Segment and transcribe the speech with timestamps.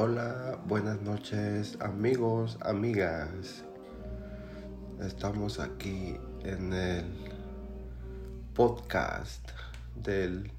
[0.00, 3.64] Hola, buenas noches amigos, amigas.
[5.00, 7.32] Estamos aquí en el
[8.54, 9.50] podcast
[9.96, 10.52] del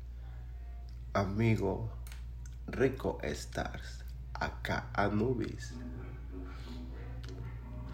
[1.13, 1.89] amigo
[2.67, 4.04] Rico Stars,
[4.34, 5.74] acá Anubis.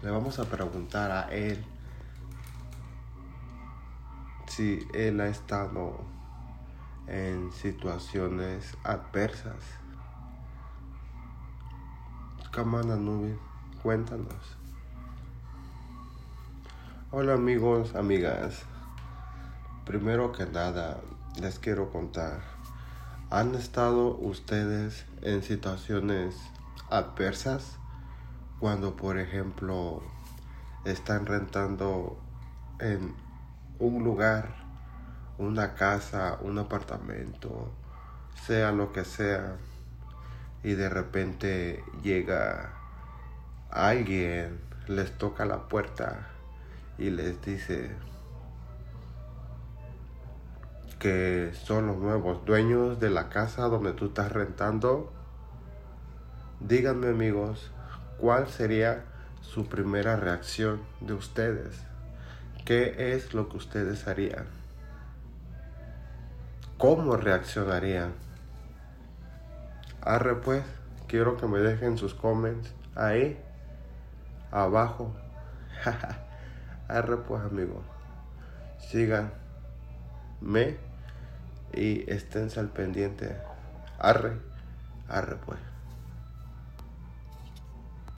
[0.02, 1.64] Le vamos a preguntar a él
[4.48, 6.00] si él ha estado
[7.06, 9.85] en situaciones adversas.
[13.82, 14.56] Cuéntanos.
[17.10, 18.62] Hola amigos, amigas.
[19.84, 21.02] Primero que nada,
[21.38, 22.40] les quiero contar.
[23.28, 26.34] ¿Han estado ustedes en situaciones
[26.88, 27.76] adversas?
[28.58, 30.02] Cuando, por ejemplo,
[30.86, 32.18] están rentando
[32.80, 33.14] en
[33.78, 34.56] un lugar,
[35.36, 37.70] una casa, un apartamento,
[38.46, 39.58] sea lo que sea,
[40.62, 42.72] y de repente llega
[43.70, 46.26] alguien, les toca la puerta
[46.98, 47.90] y les dice
[50.98, 55.12] que son los nuevos dueños de la casa donde tú estás rentando.
[56.60, 57.70] Díganme amigos,
[58.18, 59.04] ¿cuál sería
[59.42, 61.82] su primera reacción de ustedes?
[62.64, 64.46] ¿Qué es lo que ustedes harían?
[66.78, 68.25] ¿Cómo reaccionarían?
[70.06, 70.62] Arre pues,
[71.08, 73.36] quiero que me dejen sus comments ahí,
[74.52, 75.12] abajo.
[76.88, 77.82] Arre pues amigos,
[78.78, 79.26] síganme
[81.74, 83.36] y esténse al pendiente.
[83.98, 84.38] Arre,
[85.08, 85.58] arre pues.